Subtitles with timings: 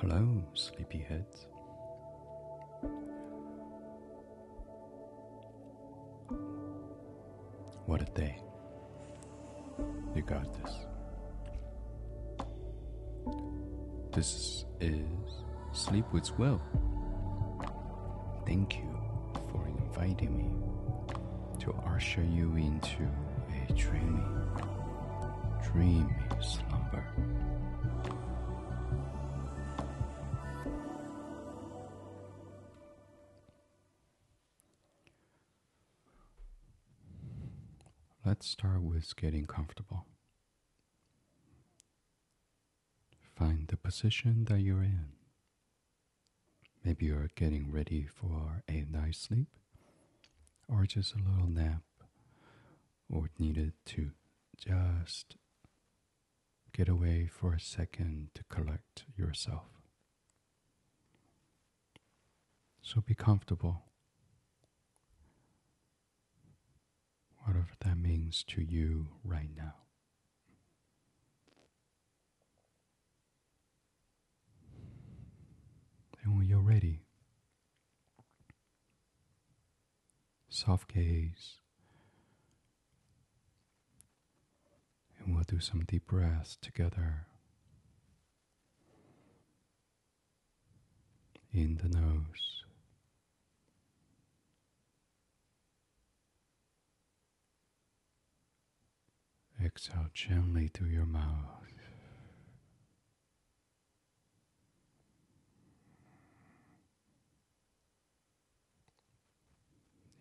[0.00, 1.46] Hello, sleepyheads.
[7.86, 8.38] What a day.
[10.14, 10.72] You got this.
[14.12, 15.42] This is
[15.72, 16.62] Sleep with Will.
[18.46, 19.00] Thank you
[19.50, 23.02] for inviting me to usher you into
[23.68, 24.22] a dreamy,
[25.64, 26.06] dreamy
[26.40, 27.04] slumber.
[38.28, 40.04] Let's start with getting comfortable.
[43.34, 45.12] Find the position that you're in.
[46.84, 49.48] Maybe you're getting ready for a night's sleep,
[50.68, 51.84] or just a little nap,
[53.10, 54.10] or needed to
[54.58, 55.36] just
[56.74, 59.68] get away for a second to collect yourself.
[62.82, 63.84] So be comfortable.
[67.46, 69.74] Whatever that means to you right now.
[76.22, 77.02] And when you're ready,
[80.48, 81.56] soft gaze,
[85.24, 87.26] and we'll do some deep breaths together.
[91.52, 92.57] In the nose.
[99.78, 101.22] Exhale gently through your mouth.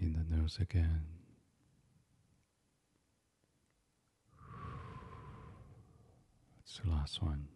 [0.00, 1.02] In the nose again.
[6.58, 7.48] That's the last one.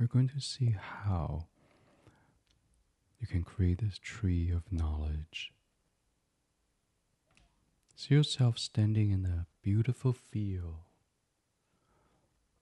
[0.00, 1.48] We're going to see how
[3.20, 5.52] you can create this tree of knowledge.
[7.94, 10.86] See yourself standing in a beautiful field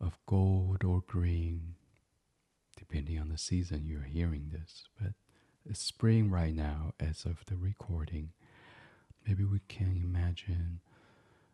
[0.00, 1.76] of gold or green,
[2.76, 4.86] depending on the season you're hearing this.
[5.00, 5.12] But
[5.64, 8.30] it's spring right now as of the recording.
[9.24, 10.80] Maybe we can imagine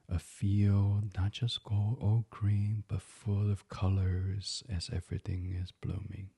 [0.09, 6.31] a field not just gold or green, but full of colors as everything is blooming.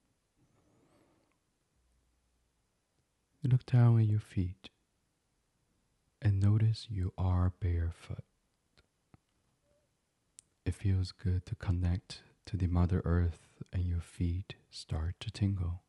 [3.42, 4.70] You look down at your feet
[6.22, 8.24] and notice you are barefoot.
[10.64, 15.82] It feels good to connect to the Mother Earth, and your feet start to tingle.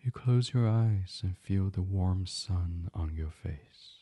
[0.00, 3.95] You close your eyes and feel the warm sun on your face.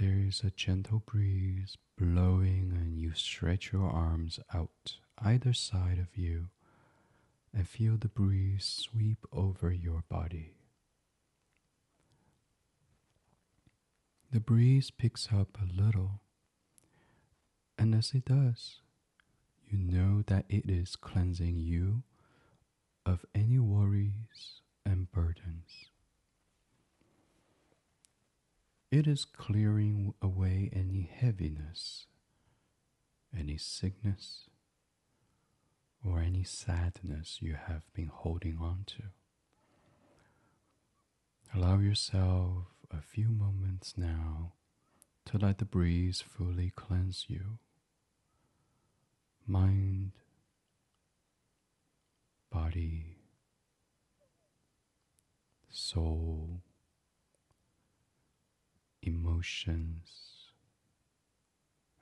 [0.00, 6.16] There is a gentle breeze blowing, and you stretch your arms out either side of
[6.16, 6.48] you
[7.52, 10.54] and feel the breeze sweep over your body.
[14.32, 16.22] The breeze picks up a little,
[17.76, 18.76] and as it does,
[19.68, 22.04] you know that it is cleansing you
[23.04, 25.90] of any worries and burdens.
[28.90, 32.06] It is clearing away any heaviness,
[33.36, 34.48] any sickness,
[36.04, 39.02] or any sadness you have been holding on to.
[41.54, 44.54] Allow yourself a few moments now
[45.26, 47.58] to let the breeze fully cleanse you.
[49.46, 50.12] Mind,
[52.50, 53.18] body,
[55.68, 56.62] soul,
[59.02, 60.50] emotions,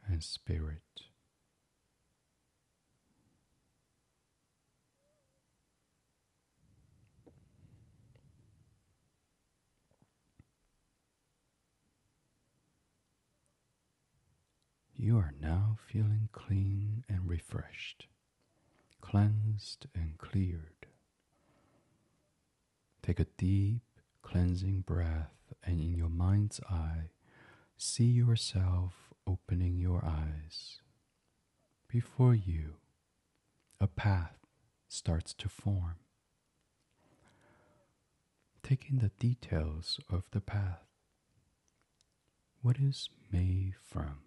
[0.06, 0.82] and spirit.
[14.96, 18.08] You are now feeling clean and refreshed,
[19.00, 20.86] cleansed and cleared.
[23.02, 23.82] Take a deep,
[24.22, 27.10] cleansing breath, and in your mind's eye,
[27.76, 30.80] see yourself opening your eyes.
[31.88, 32.74] Before you,
[33.80, 34.36] a path
[34.88, 35.96] starts to form.
[38.62, 40.84] Taking the details of the path.
[42.60, 44.18] What is made from?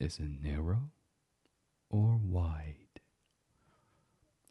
[0.00, 0.90] Is it narrow
[1.88, 3.00] or wide?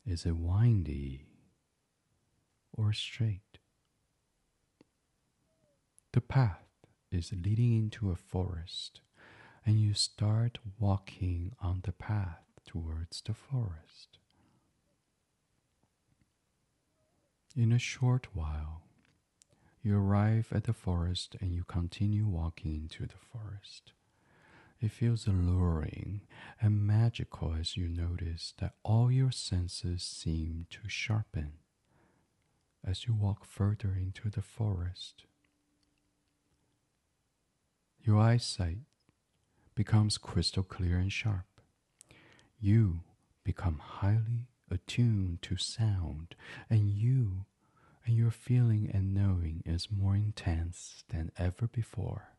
[0.05, 1.25] Is it windy
[2.73, 3.50] or straight.
[6.13, 6.65] The path
[7.09, 8.99] is leading into a forest,
[9.65, 14.17] and you start walking on the path towards the forest.
[17.55, 18.83] In a short while,
[19.81, 23.93] you arrive at the forest and you continue walking into the forest.
[24.81, 26.21] It feels alluring
[26.59, 31.53] and magical as you notice that all your senses seem to sharpen
[32.85, 35.25] as you walk further into the forest.
[38.03, 38.79] Your eyesight
[39.75, 41.45] becomes crystal clear and sharp.
[42.59, 43.01] You
[43.43, 46.35] become highly attuned to sound,
[46.69, 47.45] and you
[48.05, 52.29] and your feeling and knowing is more intense than ever before.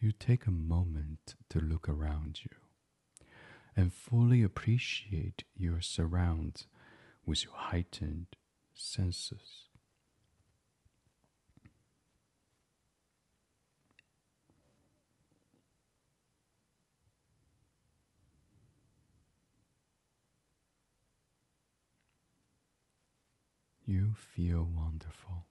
[0.00, 2.50] You take a moment to look around you
[3.76, 6.66] and fully appreciate your surrounds
[7.24, 8.26] with your heightened
[8.74, 9.69] senses.
[23.90, 25.46] You feel wonderful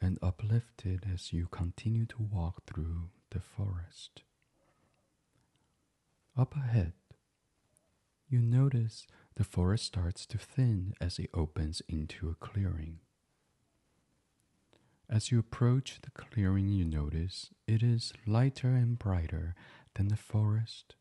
[0.00, 4.22] and uplifted as you continue to walk through the forest.
[6.36, 6.94] Up ahead,
[8.28, 9.06] you notice
[9.36, 12.98] the forest starts to thin as it opens into a clearing.
[15.08, 19.54] As you approach the clearing, you notice it is lighter and brighter
[19.94, 20.96] than the forest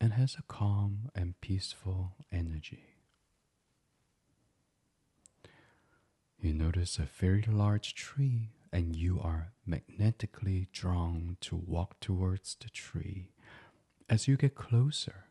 [0.00, 2.95] and has a calm and peaceful energy.
[6.38, 12.68] You notice a very large tree, and you are magnetically drawn to walk towards the
[12.68, 13.30] tree.
[14.08, 15.24] As you get closer,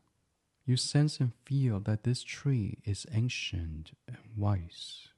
[0.66, 5.10] you sense and feel that this tree is ancient and wise.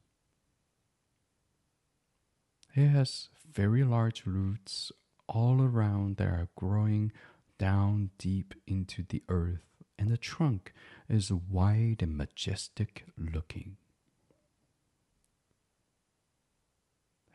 [2.75, 4.91] It has very large roots
[5.27, 7.11] all around that are growing
[7.57, 9.63] down deep into the earth,
[9.97, 10.73] and the trunk
[11.09, 13.77] is wide and majestic looking.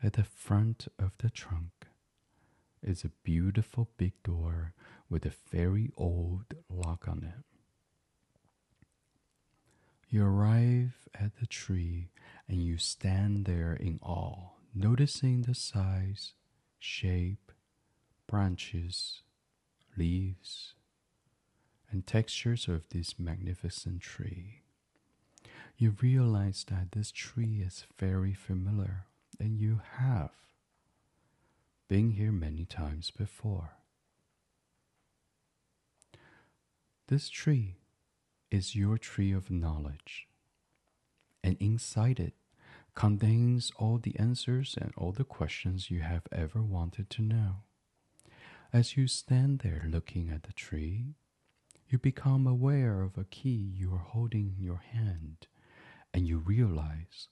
[0.03, 1.87] At the front of the trunk
[2.81, 4.73] is a beautiful big door
[5.09, 7.45] with a very old lock on it.
[10.09, 12.09] You arrive at the tree
[12.49, 16.33] and you stand there in awe, noticing the size,
[16.79, 17.53] shape,
[18.27, 19.21] branches,
[19.95, 20.73] leaves,
[21.89, 24.63] and textures of this magnificent tree.
[25.77, 29.05] You realize that this tree is very familiar
[29.43, 30.31] and you have
[31.89, 33.71] been here many times before.
[37.09, 37.75] This tree
[38.49, 40.29] is your tree of knowledge,
[41.43, 42.35] and inside it
[42.95, 47.63] contains all the answers and all the questions you have ever wanted to know.
[48.71, 51.15] As you stand there looking at the tree,
[51.89, 55.47] you become aware of a key you are holding in your hand,
[56.13, 57.27] and you realize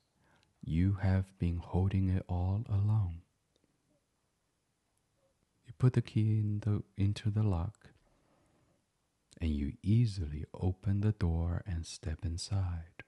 [0.63, 3.21] you have been holding it all along.
[5.65, 7.89] You put the key in the, into the lock
[9.39, 13.03] and you easily open the door and step inside.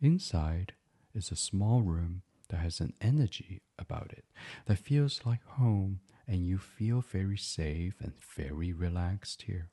[0.00, 0.72] Inside
[1.14, 4.24] is a small room that has an energy about it
[4.66, 9.70] that feels like home, and you feel very safe and very relaxed here.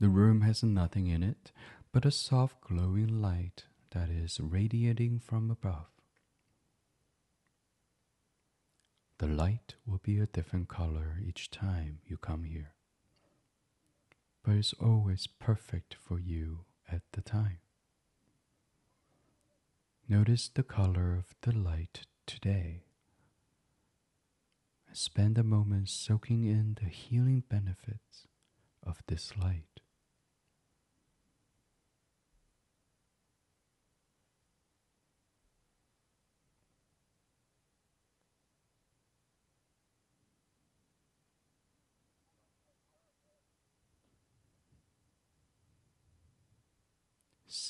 [0.00, 1.50] The room has nothing in it
[1.92, 5.86] but a soft glowing light that is radiating from above.
[9.18, 12.74] The light will be a different color each time you come here,
[14.44, 17.58] but it's always perfect for you at the time.
[20.08, 22.84] Notice the color of the light today.
[24.92, 28.26] Spend a moment soaking in the healing benefits
[28.82, 29.80] of this light.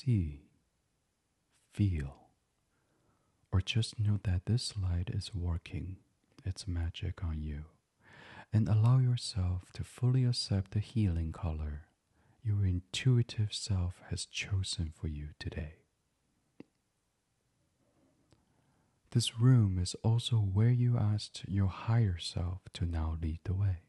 [0.09, 0.41] See,
[1.71, 2.15] feel,
[3.51, 5.97] or just know that this light is working
[6.43, 7.65] its magic on you,
[8.51, 11.83] and allow yourself to fully accept the healing color
[12.41, 15.73] your intuitive self has chosen for you today.
[19.11, 23.83] This room is also where you asked your higher self to now lead the way.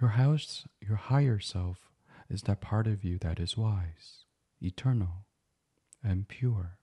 [0.00, 1.78] Your house, your higher self
[2.28, 4.24] is that part of you that is wise,
[4.60, 5.26] eternal,
[6.02, 6.78] and pure.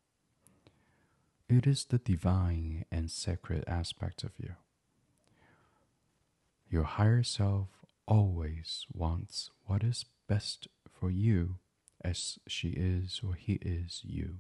[1.50, 4.56] It is the divine and sacred aspect of you.
[6.70, 7.70] Your higher self
[8.08, 11.58] always wants what is best for you
[12.04, 14.38] as she is or he is you.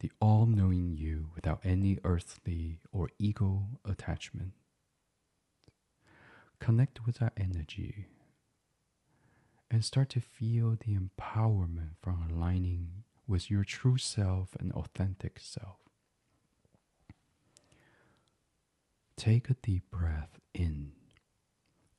[0.00, 4.52] The all knowing you without any earthly or ego attachment.
[6.60, 8.06] Connect with that energy
[9.70, 15.78] and start to feel the empowerment from aligning with your true self and authentic self.
[19.16, 20.92] Take a deep breath in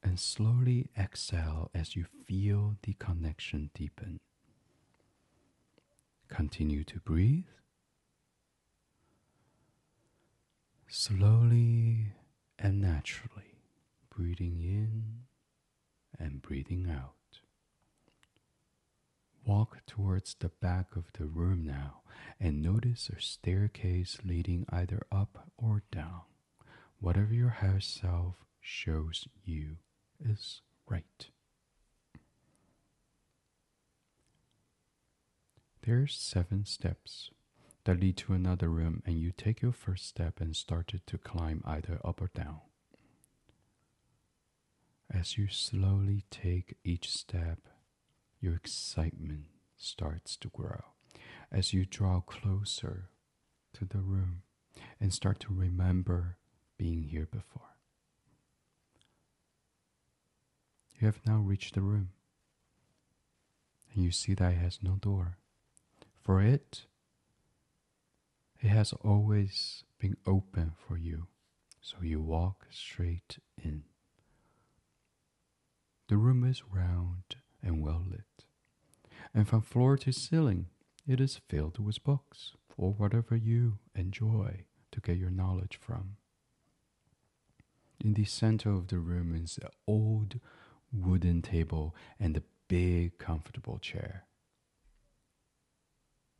[0.03, 4.19] and slowly exhale as you feel the connection deepen.
[6.29, 7.45] Continue to breathe.
[10.87, 12.13] Slowly
[12.59, 13.59] and naturally,
[14.15, 15.23] breathing in
[16.19, 17.14] and breathing out.
[19.45, 22.01] Walk towards the back of the room now
[22.39, 26.21] and notice a staircase leading either up or down.
[26.99, 29.77] Whatever your higher self shows you
[30.19, 31.27] is right.
[35.83, 37.29] There's seven steps
[37.83, 41.61] that lead to another room, and you take your first step and started to climb
[41.63, 42.61] either up or down.
[45.11, 47.59] As you slowly take each step,
[48.39, 49.45] your excitement
[49.77, 50.81] starts to grow
[51.51, 53.09] as you draw closer
[53.73, 54.41] to the room
[54.99, 56.37] and start to remember
[56.77, 57.61] being here before.
[60.99, 62.09] You have now reached the room,
[63.93, 65.37] and you see that it has no door.
[66.21, 66.85] For it,
[68.61, 71.27] it has always been open for you,
[71.81, 73.83] so you walk straight in.
[76.07, 78.45] The room is round and well lit,
[79.33, 80.67] and from floor to ceiling,
[81.05, 86.17] it is filled with books or whatever you enjoy to get your knowledge from.
[87.99, 90.39] In the center of the room is an old
[90.93, 94.25] wooden table and a big, comfortable chair.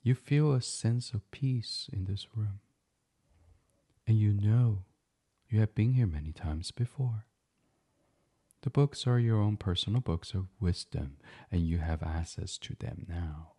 [0.02, 2.60] You feel a sense of peace in this room,
[4.06, 4.84] and you know
[5.50, 7.26] you have been here many times before.
[8.66, 11.18] The books are your own personal books of wisdom,
[11.52, 13.52] and you have access to them now.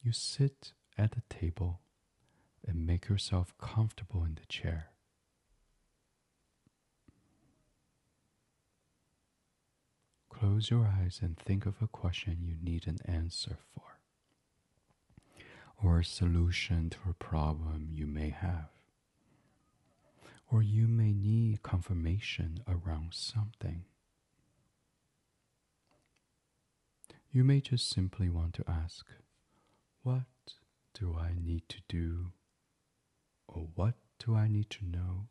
[0.00, 1.80] You sit at the table
[2.64, 4.92] and make yourself comfortable in the chair.
[10.30, 13.98] Close your eyes and think of a question you need an answer for,
[15.82, 18.70] or a solution to a problem you may have,
[20.52, 23.84] or you may need confirmation around something.
[27.30, 29.06] You may just simply want to ask,
[30.02, 30.24] What
[30.92, 32.32] do I need to do?
[33.48, 35.28] Or what do I need to know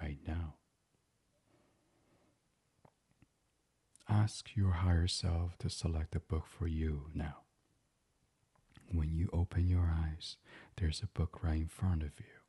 [0.00, 0.54] right now?
[4.08, 7.38] Ask your higher self to select a book for you now.
[8.92, 10.36] When you open your eyes,
[10.76, 12.41] there's a book right in front of you.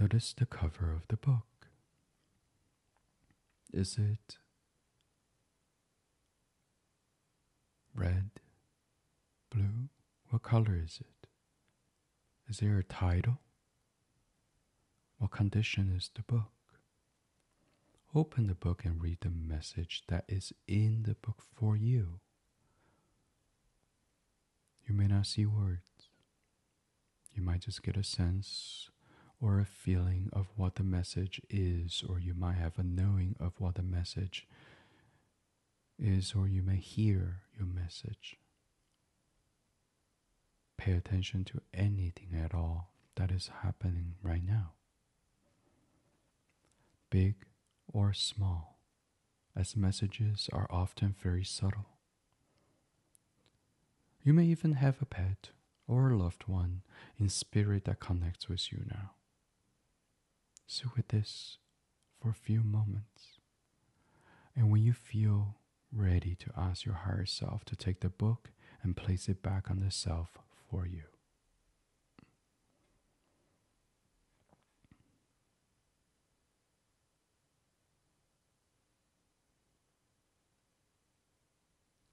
[0.00, 1.68] Notice the cover of the book.
[3.70, 4.38] Is it
[7.94, 8.30] red,
[9.50, 9.90] blue?
[10.30, 11.28] What color is it?
[12.48, 13.40] Is there a title?
[15.18, 16.50] What condition is the book?
[18.14, 22.20] Open the book and read the message that is in the book for you.
[24.88, 26.08] You may not see words.
[27.34, 28.88] You might just get a sense
[29.40, 33.52] or a feeling of what the message is, or you might have a knowing of
[33.58, 34.46] what the message
[35.98, 38.36] is, or you may hear your message.
[40.76, 44.72] Pay attention to anything at all that is happening right now.
[47.10, 47.34] Big
[47.92, 48.78] or small,
[49.56, 51.86] as messages are often very subtle.
[54.22, 55.50] You may even have a pet
[55.88, 56.82] or a loved one
[57.18, 59.12] in spirit that connects with you now.
[60.72, 61.58] Sit with this
[62.22, 63.40] for a few moments.
[64.54, 65.56] And when you feel
[65.92, 69.80] ready to ask your higher self to take the book and place it back on
[69.80, 70.38] the shelf
[70.70, 71.02] for you.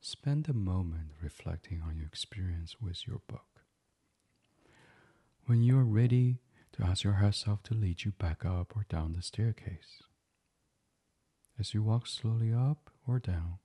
[0.01, 3.61] Spend a moment reflecting on your experience with your book.
[5.45, 6.39] When you are ready
[6.77, 10.03] to ask your higher self to lead you back up or down the staircase,
[11.59, 13.57] As you walk slowly up or down,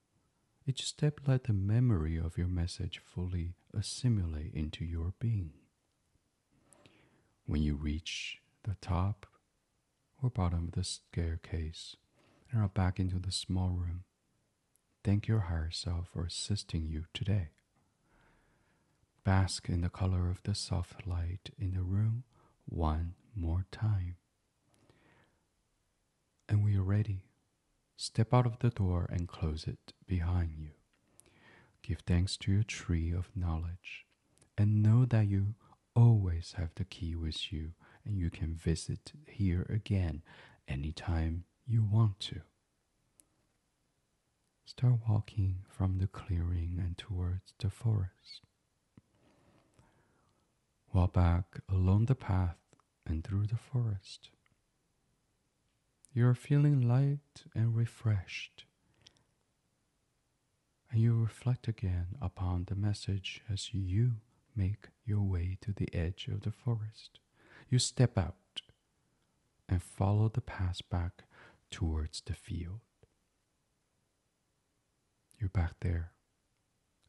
[0.66, 5.52] each step let the memory of your message fully assimilate into your being.
[7.44, 9.26] When you reach the top
[10.22, 11.96] or bottom of the staircase
[12.50, 14.04] and are back into the small room,
[15.04, 17.50] thank your higher self for assisting you today.
[19.24, 22.24] Bask in the color of the soft light in the room
[22.66, 24.16] one more time.
[26.48, 27.24] And we are ready.
[27.96, 30.70] Step out of the door and close it behind you.
[31.82, 34.06] Give thanks to your tree of knowledge
[34.56, 35.54] and know that you
[35.94, 37.72] always have the key with you
[38.04, 40.22] and you can visit here again
[40.68, 42.40] anytime you want to.
[44.64, 48.40] Start walking from the clearing and towards the forest.
[50.92, 52.58] Walk back along the path
[53.06, 54.28] and through the forest.
[56.12, 58.64] You are feeling light and refreshed.
[60.90, 64.16] And you reflect again upon the message as you
[64.54, 67.20] make your way to the edge of the forest.
[67.70, 68.60] You step out
[69.66, 71.24] and follow the path back
[71.70, 72.80] towards the field.
[75.40, 76.12] You're back there,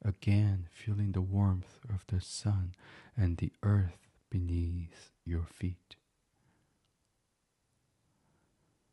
[0.03, 2.73] again feeling the warmth of the sun
[3.15, 5.95] and the earth beneath your feet.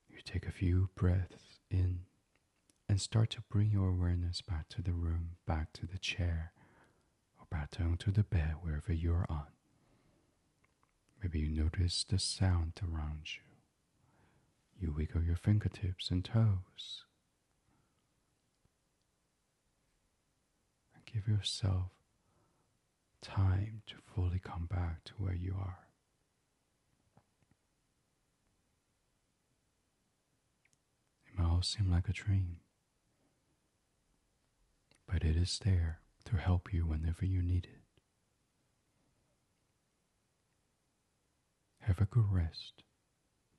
[0.09, 2.01] You take a few breaths in
[2.89, 6.53] and start to bring your awareness back to the room, back to the chair,
[7.39, 9.47] or back down to the bed, wherever you're on.
[11.23, 13.43] Maybe you notice the sound around you.
[14.81, 17.05] You wiggle your fingertips and toes.
[21.13, 21.91] Give yourself
[23.23, 25.79] time to fully come back to where you are.
[31.27, 32.57] It may all seem like a dream,
[35.11, 37.83] but it is there to help you whenever you need it.
[41.81, 42.85] Have a good rest.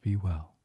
[0.01, 0.55] Be well.